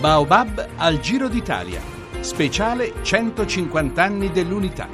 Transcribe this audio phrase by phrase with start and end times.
[0.00, 1.78] Baobab al Giro d'Italia.
[2.20, 4.88] Speciale 150 anni dell'unità.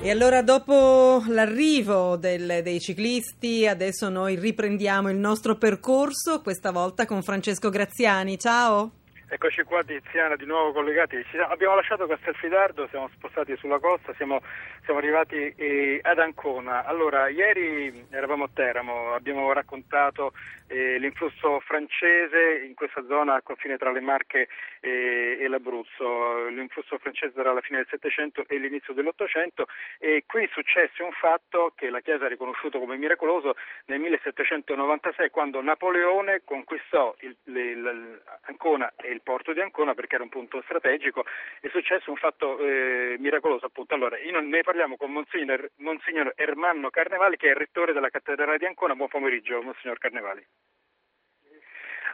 [0.00, 7.04] E allora dopo l'arrivo del, dei ciclisti adesso noi riprendiamo il nostro percorso, questa volta
[7.04, 8.38] con Francesco Graziani.
[8.38, 9.01] Ciao!
[9.32, 11.16] Eccoci qua Tiziana di nuovo collegati.
[11.48, 14.42] abbiamo lasciato Castelfidardo, siamo spostati sulla costa, siamo,
[14.84, 16.84] siamo arrivati eh, ad Ancona.
[16.84, 20.34] Allora, ieri eravamo a Teramo, abbiamo raccontato
[20.66, 24.48] eh, l'influsso francese in questa zona al confine tra le Marche
[24.80, 26.48] e, e, l'Abruzzo.
[26.48, 29.66] L'influsso francese era la fine del Settecento e l'inizio dell'Ottocento
[29.98, 33.54] e qui successe un fatto che la Chiesa ha riconosciuto come miracoloso
[33.86, 40.24] nel 1796 quando Napoleone conquistò il, il, Ancona e il porto di Ancona perché era
[40.24, 41.24] un punto strategico,
[41.60, 43.94] è successo un fatto eh, miracoloso appunto.
[43.94, 48.66] Allora, ne parliamo con Monsignor, Monsignor Ermanno Carnevali che è il rettore della cattedrale di
[48.66, 48.94] Ancona.
[48.94, 50.44] Buon pomeriggio, Monsignor Carnevali.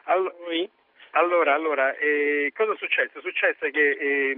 [0.05, 0.34] Allora,
[1.19, 2.73] allora, allora eh, cosa?
[2.73, 4.37] È successo che eh,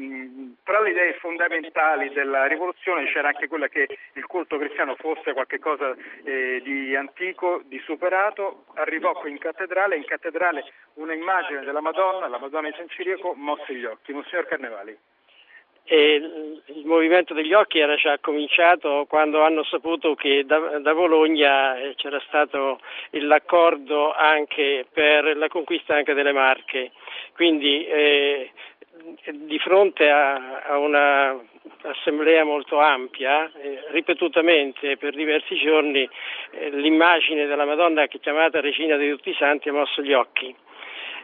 [0.64, 5.94] tra le idee fondamentali della rivoluzione c'era anche quella che il culto cristiano fosse qualcosa
[6.24, 8.64] eh, di antico, di superato.
[8.74, 13.34] Arrivò qui in cattedrale, in cattedrale una immagine della Madonna, la Madonna di San Ciriaco,
[13.34, 14.12] mosse gli occhi.
[14.12, 14.96] Monsignor Carnevali
[15.84, 16.14] e
[16.66, 21.94] il movimento degli occhi era già cominciato quando hanno saputo che da, da Bologna eh,
[21.96, 26.92] c'era stato l'accordo anche per la conquista anche delle Marche.
[27.34, 28.50] Quindi eh,
[29.32, 36.08] di fronte a, a un'assemblea molto ampia, eh, ripetutamente per diversi giorni,
[36.52, 40.54] eh, l'immagine della Madonna che chiamata Regina di tutti i Santi ha mosso gli occhi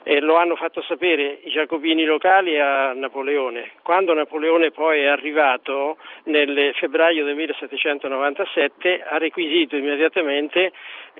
[0.08, 3.72] e lo hanno fatto sapere i giacobini locali a Napoleone.
[3.82, 10.70] Quando Napoleone poi è arrivato nel febbraio del 1797 ha requisito immediatamente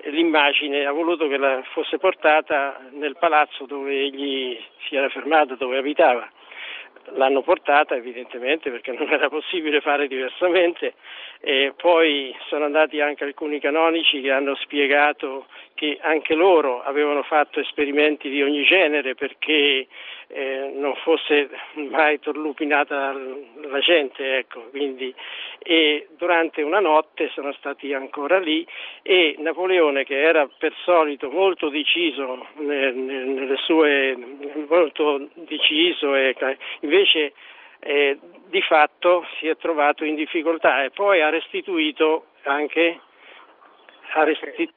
[0.03, 5.77] l'immagine, ha voluto che la fosse portata nel palazzo dove egli si era fermato, dove
[5.77, 6.25] abitava
[7.15, 10.93] l'hanno portata evidentemente perché non era possibile fare diversamente
[11.39, 15.45] e poi sono andati anche alcuni canonici che hanno spiegato
[15.75, 19.87] che anche loro avevano fatto esperimenti di ogni genere perché
[20.29, 21.49] eh, non fosse
[21.89, 25.13] mai torlupinata la gente, ecco, quindi,
[25.59, 28.65] e durante una notte sono stati ancora lì
[29.01, 34.17] e Napoleone che era per solito molto deciso nelle sue,
[34.67, 36.35] molto deciso e
[36.81, 36.96] invece
[37.79, 42.99] eh, di fatto si è trovato in difficoltà e poi ha restituito anche
[44.13, 44.73] ha restituito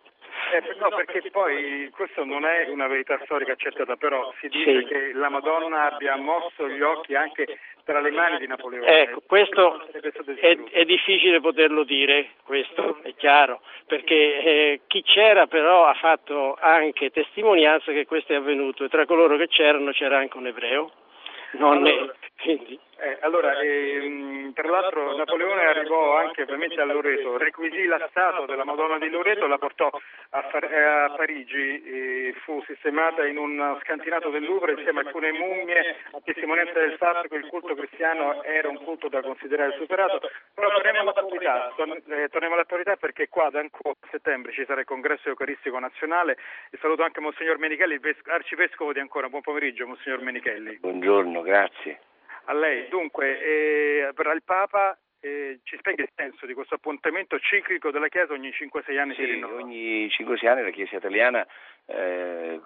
[0.52, 4.86] eh, no, perché poi questo non è una verità storica accettata, però si dice sì.
[4.86, 9.02] che la Madonna abbia mosso gli occhi anche tra le mani di Napoleone.
[9.02, 9.86] Ecco, questo
[10.40, 16.56] è, è difficile poterlo dire, questo è chiaro, perché eh, chi c'era però ha fatto
[16.60, 20.92] anche testimonianza che questo è avvenuto e tra coloro che c'erano c'era anche un ebreo.
[21.58, 22.29] Non allora, è, quindi.
[22.42, 28.64] Eh, allora, ehm, tra l'altro Napoleone arrivò anche ovviamente a Loreto, requisì la statua della
[28.64, 29.90] Madonna di Loreto, la portò
[30.30, 35.02] a, Far- eh, a Parigi, e fu sistemata in un scantinato del Louvre insieme a
[35.04, 39.76] alcune mummie, a testimonianza del fatto che il culto cristiano era un culto da considerare
[39.76, 40.20] superato.
[40.54, 44.80] Però torniamo all'attualità, torn- eh, torniamo all'attualità perché qua da ancora a settembre ci sarà
[44.80, 46.36] il congresso eucaristico nazionale
[46.70, 49.28] e saluto anche Monsignor Menichelli, ves- arcivescovo di Ancona.
[49.28, 50.78] Buon pomeriggio, Monsignor Menichelli.
[50.80, 52.00] Buongiorno, grazie.
[52.50, 52.88] A lei.
[52.88, 58.08] Dunque, eh, per il Papa eh, ci spiega il senso di questo appuntamento ciclico della
[58.08, 61.46] Chiesa ogni 5-6 anni sì, si ogni 5-6 anni la Chiesa italiana
[61.86, 62.60] eh,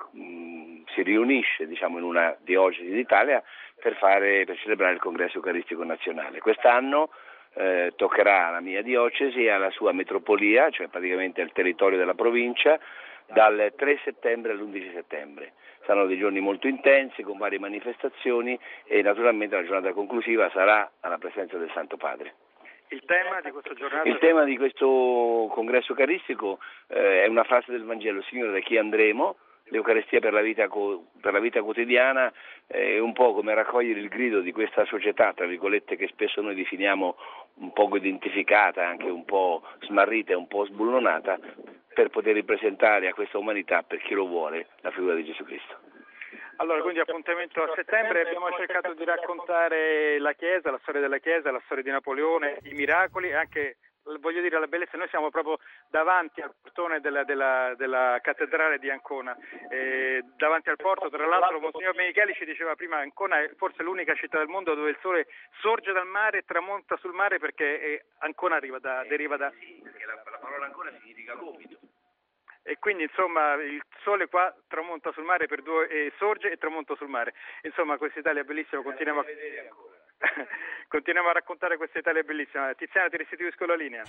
[0.95, 3.43] si riunisce diciamo, in una diocesi d'Italia
[3.79, 6.39] per, fare, per celebrare il congresso eucaristico nazionale.
[6.39, 7.11] Quest'anno
[7.53, 12.81] eh, toccherà alla mia diocesi e alla sua metropolia, cioè praticamente al territorio della provincia,
[13.27, 15.53] dal 3 settembre all'11 settembre.
[15.87, 21.19] Saranno dei giorni molto intensi con varie manifestazioni e naturalmente la giornata conclusiva sarà alla
[21.19, 22.35] presenza del Santo Padre.
[22.89, 24.09] Il tema di questo giornata?
[24.09, 26.59] Il tema di questo congresso eucaristico
[26.89, 29.37] eh, è una frase del Vangelo, Signore da chi andremo?
[29.69, 32.31] L'Eucaristia per la vita, per la vita quotidiana
[32.67, 36.55] è un po' come raccogliere il grido di questa società, tra virgolette, che spesso noi
[36.55, 37.17] definiamo
[37.57, 41.39] un poco identificata, anche un po' smarrita un po' sbullonata,
[41.95, 45.79] per poter ripresentare a questa umanità, per chi lo vuole, la figura di Gesù Cristo.
[46.57, 51.51] Allora, quindi appuntamento a settembre, abbiamo cercato di raccontare la Chiesa, la storia della Chiesa,
[51.51, 53.77] la storia di Napoleone, i miracoli e anche
[54.21, 55.59] voglio dire la bellezza, noi siamo proprio
[55.89, 59.37] davanti al portone della, della, della cattedrale di Ancona,
[59.71, 64.15] eh, davanti al porto, tra l'altro Monsignor Menicheli ci diceva prima Ancona è forse l'unica
[64.15, 65.27] città del mondo dove il sole
[65.61, 69.51] sorge dal mare e tramonta sul mare perché è, Ancona da, eh, deriva da...
[69.59, 71.79] Sì, perché la, la parola Ancona significa gomito
[72.67, 76.97] e quindi insomma il sole qua tramonta sul mare per due, eh, sorge e tramonta
[76.97, 77.35] sul mare.
[77.63, 79.25] Insomma questa Italia è bellissima, continuiamo a...
[79.25, 79.94] vedere ancora.
[80.89, 82.73] continuiamo a raccontare questa Italia bellissima.
[82.75, 84.05] Tiziana, ti restituisco la linea.